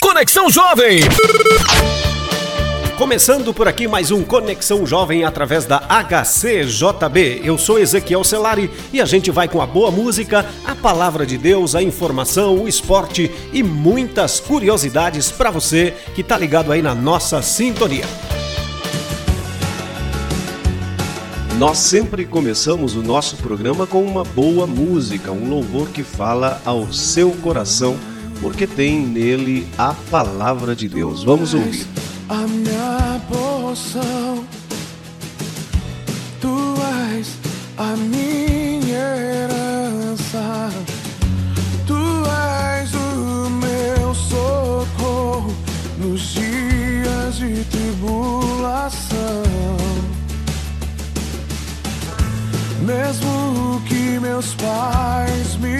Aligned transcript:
Conexão 0.00 0.50
Jovem. 0.50 1.00
Começando 2.96 3.54
por 3.54 3.66
aqui 3.66 3.88
mais 3.88 4.10
um 4.10 4.22
Conexão 4.22 4.86
Jovem 4.86 5.24
através 5.24 5.64
da 5.64 5.78
HCJB. 5.78 7.40
Eu 7.42 7.56
sou 7.56 7.78
Ezequiel 7.78 8.22
Celari 8.22 8.70
e 8.92 9.00
a 9.00 9.04
gente 9.04 9.30
vai 9.30 9.48
com 9.48 9.60
a 9.60 9.66
boa 9.66 9.90
música, 9.90 10.46
a 10.64 10.74
palavra 10.74 11.24
de 11.24 11.38
Deus, 11.38 11.74
a 11.74 11.82
informação, 11.82 12.58
o 12.58 12.68
esporte 12.68 13.30
e 13.52 13.62
muitas 13.62 14.40
curiosidades 14.40 15.30
para 15.30 15.50
você 15.50 15.94
que 16.14 16.22
tá 16.22 16.36
ligado 16.36 16.70
aí 16.70 16.82
na 16.82 16.94
nossa 16.94 17.40
sintonia. 17.40 18.04
Nós 21.58 21.78
sempre 21.78 22.24
começamos 22.24 22.94
o 22.94 23.02
nosso 23.02 23.36
programa 23.36 23.86
com 23.86 24.02
uma 24.02 24.24
boa 24.24 24.66
música, 24.66 25.30
um 25.30 25.48
louvor 25.48 25.88
que 25.88 26.02
fala 26.02 26.60
ao 26.64 26.92
seu 26.92 27.30
coração, 27.32 27.96
porque 28.42 28.66
tem 28.66 28.98
nele 28.98 29.66
a 29.78 29.94
palavra 30.10 30.74
de 30.74 30.88
Deus. 30.88 31.22
Vamos 31.22 31.54
ouvir 31.54 31.86
a 32.28 32.38
minha 32.48 33.20
porção. 33.28 34.44
Tu 36.40 36.74
és 37.08 37.38
a 37.78 37.96
minha 37.96 39.16
herança. 39.16 40.70
Tu 41.86 41.94
és 42.74 42.92
o 42.94 43.48
meu 43.50 44.12
socorro 44.12 45.54
nos 45.98 46.20
dias 46.32 47.36
de 47.36 47.64
tribulação. 47.64 49.42
Mesmo 52.84 53.80
que 53.86 54.18
meus 54.18 54.54
pais 54.56 55.56
me 55.58 55.71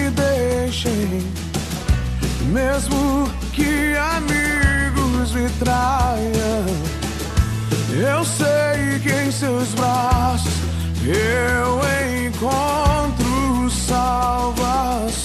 mesmo 2.53 3.27
que 3.51 3.95
amigos 3.97 5.33
me 5.33 5.49
traia. 5.57 6.63
Eu 7.91 8.23
sei 8.23 8.99
que 9.01 9.11
em 9.11 9.31
seus 9.31 9.69
braços 9.73 10.53
eu 11.03 12.27
encontro 12.27 13.69
salvação. 13.71 15.22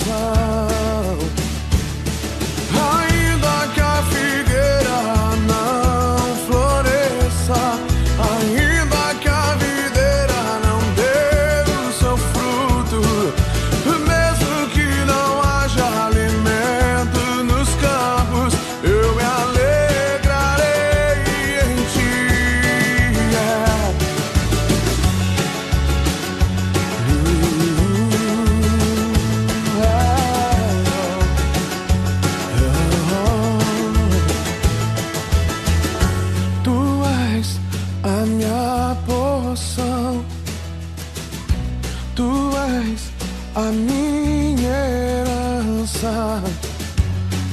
Tu 42.19 42.25
és 42.25 43.13
a 43.55 43.71
minha 43.71 44.79
herança, 44.91 46.43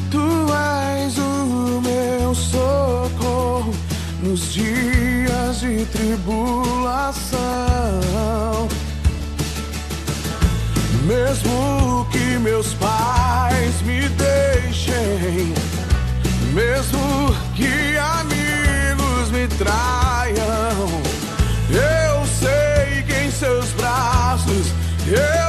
Tu 0.10 0.18
és 0.18 1.18
o 1.20 1.82
meu 1.82 2.34
socorro 2.34 3.72
nos 4.24 4.52
dias 4.52 5.60
de 5.60 5.86
tribulação. 5.86 7.38
Mesmo 11.06 12.08
que 12.12 12.40
meus 12.40 12.74
pais 12.74 13.84
me 13.84 14.10
deixem, 14.10 15.54
mesmo 16.56 17.36
que 17.56 17.95
Yeah. 25.08 25.45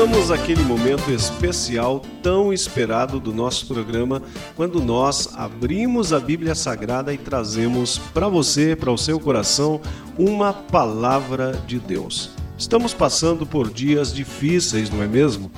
Chegamos 0.03 0.31
àquele 0.31 0.63
momento 0.65 1.09
especial 1.11 2.01
tão 2.21 2.51
esperado 2.51 3.21
do 3.21 3.31
nosso 3.31 3.65
programa, 3.67 4.21
quando 4.53 4.83
nós 4.83 5.29
abrimos 5.33 6.11
a 6.11 6.19
Bíblia 6.19 6.53
Sagrada 6.55 7.13
e 7.13 7.17
trazemos 7.17 7.99
para 8.13 8.27
você, 8.27 8.75
para 8.75 8.91
o 8.91 8.97
seu 8.97 9.17
coração, 9.17 9.79
uma 10.19 10.51
palavra 10.51 11.53
de 11.65 11.79
Deus. 11.79 12.31
Estamos 12.57 12.93
passando 12.93 13.45
por 13.45 13.71
dias 13.71 14.13
difíceis, 14.13 14.89
não 14.89 15.01
é 15.01 15.07
mesmo? 15.07 15.49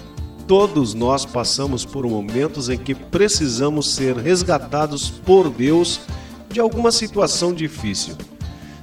Todos 0.47 0.94
nós 0.94 1.25
passamos 1.25 1.83
por 1.83 2.06
momentos 2.06 2.69
em 2.69 2.77
que 2.77 2.94
precisamos 2.94 3.95
ser 3.95 4.15
resgatados 4.15 5.09
por 5.09 5.50
Deus 5.50 6.01
de 6.51 6.59
alguma 6.59 6.92
situação 6.92 7.51
difícil. 7.51 8.15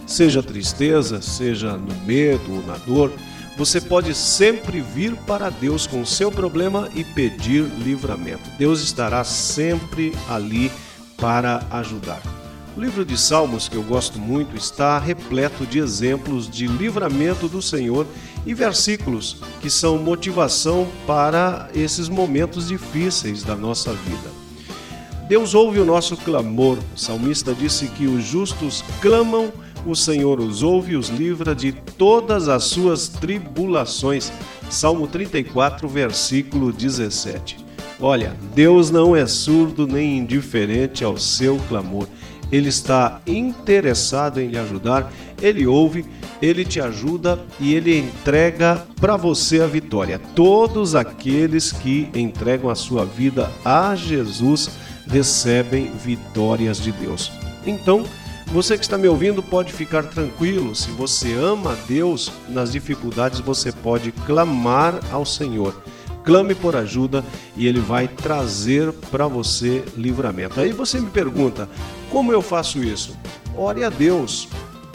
Seja 0.08 0.42
tristeza, 0.42 1.22
seja 1.22 1.76
no 1.76 1.94
medo 2.04 2.52
ou 2.52 2.66
na 2.66 2.74
dor, 2.78 3.12
você 3.56 3.81
pode 3.81 4.14
sempre 4.14 4.81
vir 4.81 5.14
para 5.16 5.50
Deus 5.50 5.87
com 5.87 6.00
o 6.00 6.06
seu 6.06 6.31
problema 6.31 6.88
e 6.94 7.04
pedir 7.04 7.62
livramento. 7.62 8.49
Deus 8.58 8.81
estará 8.81 9.25
sempre 9.25 10.12
ali 10.28 10.70
para 11.16 11.64
ajudar. 11.70 12.22
O 12.75 12.81
livro 12.81 13.04
de 13.04 13.19
Salmos, 13.19 13.69
que 13.69 13.76
eu 13.76 13.82
gosto 13.82 14.19
muito, 14.19 14.56
está 14.56 14.99
repleto 14.99 15.66
de 15.66 15.78
exemplos 15.78 16.49
de 16.49 16.66
livramento 16.66 17.46
do 17.46 17.60
Senhor 17.60 18.06
e 18.46 18.54
versículos 18.54 19.43
que 19.60 19.69
são 19.69 19.98
motivação 19.98 20.88
para 21.06 21.69
esses 21.75 22.08
momentos 22.08 22.69
difíceis 22.69 23.43
da 23.43 23.55
nossa 23.55 23.93
vida. 23.93 24.43
Deus 25.28 25.55
ouve 25.55 25.78
o 25.81 25.84
nosso 25.84 26.16
clamor. 26.16 26.78
O 26.94 26.98
salmista 26.98 27.55
disse 27.55 27.88
que 27.88 28.06
os 28.06 28.25
justos 28.25 28.82
clamam, 29.00 29.52
o 29.87 29.94
Senhor 29.94 30.40
os 30.40 30.62
ouve 30.62 30.93
e 30.93 30.96
os 30.96 31.08
livra 31.08 31.55
de 31.55 31.73
todas 31.73 32.49
as 32.49 32.64
suas 32.64 33.08
tribulações. 33.08 34.32
Salmo 34.70 35.06
34, 35.06 35.88
versículo 35.88 36.73
17. 36.73 37.58
Olha, 38.00 38.37
Deus 38.55 38.90
não 38.90 39.14
é 39.14 39.26
surdo 39.26 39.87
nem 39.87 40.19
indiferente 40.19 41.05
ao 41.05 41.17
seu 41.17 41.56
clamor 41.69 42.08
ele 42.52 42.69
está 42.69 43.23
interessado 43.26 44.38
em 44.38 44.49
lhe 44.49 44.58
ajudar, 44.58 45.11
ele 45.40 45.67
ouve, 45.67 46.05
ele 46.40 46.67
te 46.67 46.82
ajuda 46.82 47.43
e 47.58 47.75
ele 47.75 47.99
entrega 47.99 48.87
para 49.00 49.17
você 49.17 49.62
a 49.62 49.67
vitória. 49.67 50.20
Todos 50.37 50.94
aqueles 50.94 51.73
que 51.73 52.11
entregam 52.14 52.69
a 52.69 52.75
sua 52.75 53.06
vida 53.06 53.50
a 53.64 53.96
Jesus 53.96 54.70
recebem 55.08 55.90
vitórias 55.93 56.79
de 56.79 56.93
Deus. 56.93 57.32
Então, 57.67 58.05
você 58.52 58.76
que 58.76 58.84
está 58.84 58.99
me 58.99 59.08
ouvindo 59.08 59.43
pode 59.43 59.72
ficar 59.72 60.04
tranquilo, 60.04 60.75
se 60.75 60.90
você 60.90 61.32
ama 61.34 61.72
a 61.72 61.76
Deus, 61.87 62.31
nas 62.49 62.70
dificuldades 62.70 63.40
você 63.40 63.72
pode 63.72 64.12
clamar 64.12 65.00
ao 65.10 65.25
Senhor 65.25 65.75
clame 66.25 66.54
por 66.54 66.76
ajuda 66.76 67.25
e 67.56 67.66
ele 67.66 67.81
vai 67.81 68.08
trazer 68.08 68.93
para 69.10 69.26
você 69.26 69.84
livramento. 69.96 70.60
Aí 70.60 70.72
você 70.72 71.00
me 71.00 71.10
pergunta: 71.10 71.69
como 72.10 72.32
eu 72.32 72.43
faço 72.43 72.78
isso? 72.78 73.16
Ore 73.56 73.84
a 73.84 73.90
Deus. 73.90 74.49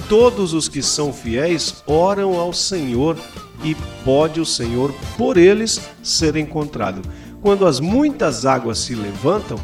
Todos 0.10 0.54
os 0.54 0.70
que 0.70 0.82
são 0.82 1.12
fiéis 1.12 1.84
oram 1.86 2.40
ao 2.40 2.54
Senhor 2.54 3.18
e 3.64 3.76
pode 4.06 4.40
o 4.40 4.46
Senhor 4.46 4.94
por 5.18 5.36
eles 5.36 5.82
ser 6.02 6.38
encontrado. 6.38 7.02
Quando 7.42 7.66
as 7.66 7.80
muitas 7.80 8.46
águas 8.46 8.80
se 8.80 8.96
levantam, 8.96 9.60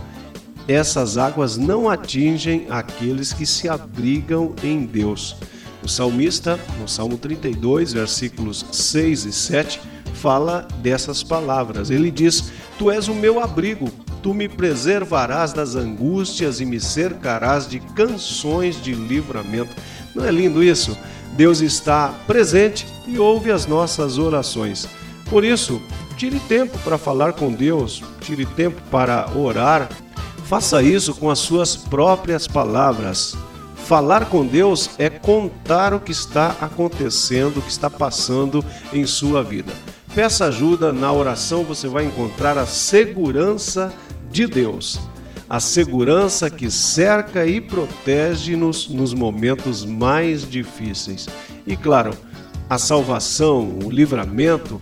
essas 0.68 1.18
águas 1.18 1.58
não 1.58 1.90
atingem 1.90 2.68
aqueles 2.70 3.34
que 3.34 3.46
se 3.46 3.68
abrigam 3.68 4.54
em 4.64 4.86
Deus. 4.86 5.36
O 5.84 5.88
salmista, 5.88 6.60
no 6.80 6.88
Salmo 6.88 7.18
32, 7.18 7.94
versículos 7.94 8.66
6 8.72 9.26
e 9.26 9.34
7, 9.34 9.82
fala 10.14 10.66
dessas 10.82 11.22
palavras. 11.22 11.90
Ele 11.90 12.10
diz: 12.10 12.52
Tu 12.80 12.90
és 12.90 13.08
o 13.10 13.14
meu 13.14 13.42
abrigo, 13.42 13.92
tu 14.22 14.34
me 14.34 14.48
preservarás 14.48 15.52
das 15.52 15.76
angústias 15.76 16.62
e 16.62 16.66
me 16.66 16.80
cercarás 16.80 17.68
de 17.68 17.80
canções 17.80 18.82
de 18.82 18.94
livramento. 18.94 19.76
Não 20.16 20.24
é 20.24 20.32
lindo 20.32 20.64
isso? 20.64 20.98
Deus 21.36 21.62
está 21.62 22.14
presente 22.28 22.88
e 23.06 23.20
ouve 23.20 23.52
as 23.52 23.66
nossas 23.66 24.18
orações. 24.18 24.88
Por 25.30 25.44
isso, 25.44 25.82
tire 26.16 26.40
tempo 26.42 26.78
para 26.80 26.98
falar 26.98 27.34
com 27.34 27.52
Deus, 27.52 28.04
tire 28.22 28.46
tempo 28.46 28.82
para 28.90 29.30
orar. 29.36 29.90
Faça 30.46 30.84
isso 30.84 31.16
com 31.16 31.30
as 31.30 31.40
suas 31.40 31.76
próprias 31.76 32.48
palavras. 32.48 33.36
Falar 33.76 34.26
com 34.28 34.46
Deus 34.46 34.92
é 34.98 35.10
contar 35.10 35.94
o 35.94 36.00
que 36.00 36.12
está 36.12 36.56
acontecendo, 36.62 37.58
o 37.58 37.62
que 37.62 37.72
está 37.72 37.90
passando 37.90 38.64
em 38.94 39.06
sua 39.06 39.44
vida. 39.44 39.74
Peça 40.14 40.46
ajuda 40.46 40.94
na 40.94 41.12
oração, 41.12 41.64
você 41.64 41.88
vai 41.88 42.06
encontrar 42.06 42.58
a 42.58 42.66
segurança 42.66 43.92
de 44.32 44.46
Deus. 44.46 45.00
A 45.50 45.60
segurança 45.60 46.50
que 46.50 46.70
cerca 46.70 47.46
e 47.46 47.60
protege-nos 47.60 48.88
nos 48.88 49.14
momentos 49.14 49.84
mais 49.84 50.50
difíceis. 50.50 51.28
E 51.66 51.76
claro, 51.76 52.16
a 52.70 52.78
salvação, 52.78 53.78
o 53.84 53.90
livramento 53.90 54.82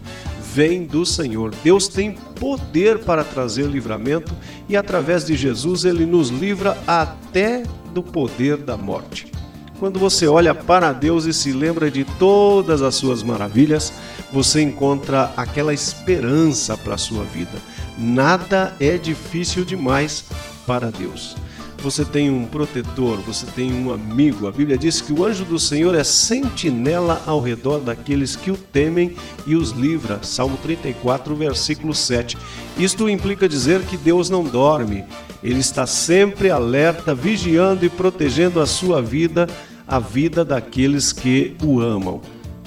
vem 0.54 0.84
do 0.86 1.06
Senhor. 1.06 1.54
Deus 1.64 1.88
tem 1.88 2.12
poder 2.12 3.00
para 3.00 3.24
trazer 3.24 3.68
livramento 3.68 4.34
e 4.68 4.76
através 4.76 5.26
de 5.26 5.36
Jesus 5.36 5.86
ele 5.86 6.06
nos 6.06 6.30
livra 6.30 6.78
até 6.86 7.64
do 7.94 8.04
poder 8.04 8.58
da 8.58 8.76
morte. 8.76 9.32
Quando 9.80 10.00
você 10.00 10.28
olha 10.28 10.54
para 10.54 10.94
Deus 10.94 11.26
e 11.26 11.34
se 11.34 11.52
lembra 11.52 11.90
de 11.90 12.04
todas 12.04 12.82
as 12.82 12.96
suas 12.96 13.24
maravilhas, 13.24 13.92
você 14.32 14.62
encontra 14.62 15.34
aquela 15.36 15.74
esperança 15.74 16.78
para 16.78 16.96
a 16.96 17.00
sua 17.00 17.24
vida. 17.24 17.58
Nada 17.98 18.76
é 18.80 18.98
difícil 18.98 19.66
demais 19.66 20.26
para 20.68 20.92
Deus. 20.92 21.36
Você 21.82 22.06
tem 22.06 22.30
um 22.30 22.46
protetor, 22.46 23.18
você 23.22 23.46
tem 23.46 23.74
um 23.74 23.92
amigo. 23.92 24.48
A 24.48 24.52
Bíblia 24.52 24.78
diz 24.78 25.02
que 25.02 25.12
o 25.12 25.26
anjo 25.26 25.44
do 25.44 25.58
Senhor 25.58 25.96
é 25.96 26.04
sentinela 26.04 27.22
ao 27.26 27.42
redor 27.42 27.80
daqueles 27.80 28.36
que 28.36 28.52
o 28.52 28.58
temem 28.58 29.16
e 29.48 29.56
os 29.56 29.72
livra. 29.72 30.20
Salmo 30.22 30.58
34, 30.62 31.36
versículo 31.36 31.94
7. 31.94 32.38
Isto 32.78 33.10
implica 33.10 33.50
dizer 33.50 33.82
que 33.82 33.98
Deus 33.98 34.30
não 34.30 34.44
dorme. 34.44 35.04
Ele 35.44 35.60
está 35.60 35.88
sempre 35.88 36.52
alerta, 36.52 37.16
vigiando 37.16 37.84
e 37.84 37.90
protegendo 37.90 38.60
a 38.60 38.68
sua 38.68 39.02
vida 39.02 39.48
a 39.88 40.00
vida 40.00 40.46
daqueles 40.46 41.12
que 41.12 41.58
o 41.62 41.82
amam. 41.82 42.22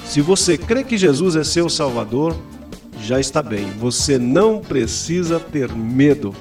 Se 0.05 0.21
você 0.21 0.59
crê 0.59 0.85
que 0.85 0.99
Jesus 0.99 1.37
é 1.37 1.43
seu 1.43 1.71
Salvador, 1.71 2.37
já 3.01 3.19
está 3.19 3.43
bem. 3.43 3.71
Você 3.79 4.19
não 4.19 4.61
precisa 4.61 5.41
ter 5.41 5.73
medo. 5.73 6.35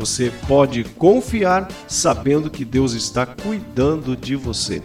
Você 0.00 0.32
pode 0.48 0.82
confiar 0.82 1.68
sabendo 1.86 2.48
que 2.48 2.64
Deus 2.64 2.94
está 2.94 3.26
cuidando 3.26 4.16
de 4.16 4.34
você. 4.34 4.82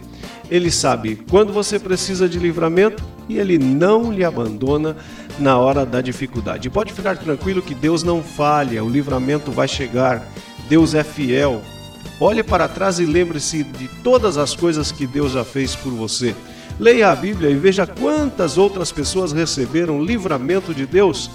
Ele 0.50 0.70
sabe 0.70 1.16
quando 1.30 1.54
você 1.54 1.78
precisa 1.78 2.28
de 2.28 2.38
livramento 2.38 3.02
e 3.26 3.38
ele 3.38 3.58
não 3.58 4.12
lhe 4.12 4.22
abandona 4.22 4.94
na 5.38 5.58
hora 5.58 5.86
da 5.86 6.02
dificuldade. 6.02 6.68
Pode 6.68 6.92
ficar 6.92 7.16
tranquilo 7.16 7.62
que 7.62 7.74
Deus 7.74 8.02
não 8.02 8.22
falha, 8.22 8.84
o 8.84 8.90
livramento 8.90 9.50
vai 9.50 9.66
chegar. 9.66 10.22
Deus 10.68 10.94
é 10.94 11.02
fiel, 11.02 11.62
Olhe 12.18 12.42
para 12.42 12.66
trás 12.66 12.98
e 12.98 13.04
lembre-se 13.04 13.62
de 13.62 13.88
todas 14.02 14.38
as 14.38 14.54
coisas 14.54 14.90
que 14.90 15.06
Deus 15.06 15.32
já 15.32 15.44
fez 15.44 15.74
por 15.76 15.92
você. 15.92 16.34
Leia 16.80 17.10
a 17.10 17.16
Bíblia 17.16 17.50
e 17.50 17.54
veja 17.54 17.86
quantas 17.86 18.56
outras 18.56 18.90
pessoas 18.90 19.32
receberam 19.32 20.02
livramento 20.02 20.72
de 20.72 20.86
Deus. 20.86 21.30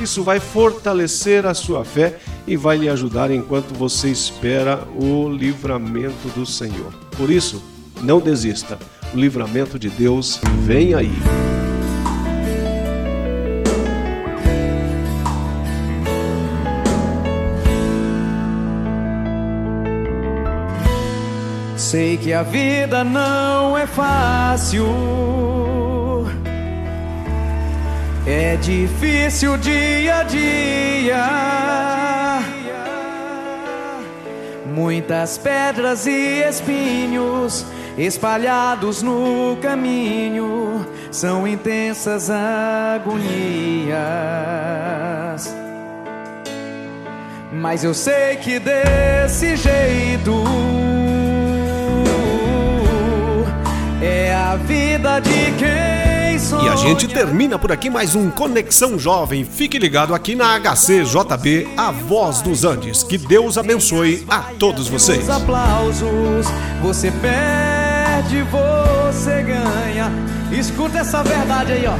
Isso 0.00 0.24
vai 0.24 0.40
fortalecer 0.40 1.46
a 1.46 1.54
sua 1.54 1.84
fé 1.84 2.18
e 2.46 2.56
vai 2.56 2.76
lhe 2.76 2.88
ajudar 2.88 3.30
enquanto 3.30 3.74
você 3.74 4.08
espera 4.08 4.86
o 5.00 5.28
livramento 5.28 6.28
do 6.34 6.44
Senhor. 6.44 6.92
Por 7.16 7.30
isso, 7.30 7.62
não 8.02 8.20
desista. 8.20 8.78
O 9.12 9.16
livramento 9.16 9.78
de 9.78 9.88
Deus 9.88 10.40
vem 10.64 10.94
aí. 10.94 11.12
Sei 21.76 22.16
que 22.16 22.32
a 22.32 22.42
vida 22.42 23.04
não 23.04 23.78
é 23.78 23.86
fácil. 23.86 24.84
É 28.26 28.56
difícil 28.56 29.58
dia 29.58 30.20
a 30.20 30.22
dia. 30.22 31.24
Muitas 34.66 35.36
pedras 35.36 36.06
e 36.06 36.42
espinhos 36.48 37.66
espalhados 37.98 39.02
no 39.02 39.58
caminho 39.60 40.86
são 41.10 41.46
intensas 41.46 42.30
agonias. 42.30 43.94
Mas 47.52 47.84
eu 47.84 47.92
sei 47.92 48.36
que 48.36 48.58
desse 48.58 49.54
jeito 49.56 50.42
é 54.02 54.34
a 54.34 54.56
vida 54.56 55.20
de 55.20 55.52
quem. 55.58 55.93
E 56.62 56.68
a 56.68 56.76
gente 56.76 57.08
termina 57.08 57.58
por 57.58 57.72
aqui 57.72 57.90
mais 57.90 58.14
um 58.14 58.30
Conexão 58.30 58.98
Jovem. 58.98 59.44
Fique 59.44 59.78
ligado 59.78 60.14
aqui 60.14 60.34
na 60.34 60.58
HCJB, 60.58 61.68
a 61.76 61.90
voz 61.90 62.40
dos 62.42 62.64
Andes. 62.64 63.02
Que 63.02 63.18
Deus 63.18 63.58
abençoe 63.58 64.24
a 64.28 64.40
todos 64.58 64.88
vocês. 64.88 65.22
Os 65.22 65.30
aplausos, 65.30 66.46
você 66.82 67.10
perde, 67.10 68.42
você 68.50 69.42
ganha. 69.42 70.10
Escuta 70.52 70.98
essa 70.98 71.22
verdade 71.22 71.72
aí, 71.72 71.84
ó. 71.86 71.96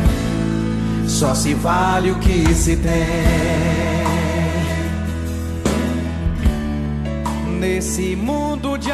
só 1.08 1.34
se 1.34 1.54
vale 1.54 2.10
o 2.10 2.18
que 2.18 2.54
se 2.54 2.76
tem. 2.76 4.04
Nesse 7.58 8.14
mundo 8.14 8.76
de 8.76 8.92